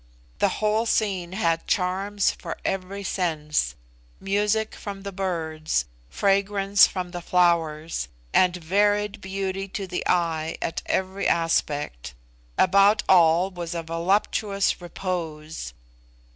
[0.39, 3.75] The whole scene had charms for every sense
[4.19, 10.81] music form the birds, fragrance from the flowers, and varied beauty to the eye at
[10.87, 12.15] every aspect.
[12.57, 15.71] About all was a voluptuous repose.